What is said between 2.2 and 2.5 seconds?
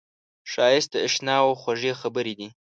دي